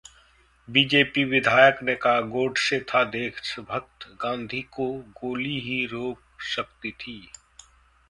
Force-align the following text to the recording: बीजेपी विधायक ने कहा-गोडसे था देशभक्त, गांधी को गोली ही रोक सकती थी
बीजेपी 0.67 1.23
विधायक 1.23 1.83
ने 1.83 1.95
कहा-गोडसे 1.95 2.79
था 2.89 3.03
देशभक्त, 3.03 4.07
गांधी 4.21 4.61
को 4.71 4.91
गोली 5.21 5.59
ही 5.59 5.85
रोक 5.85 6.41
सकती 6.55 6.91
थी 6.91 7.19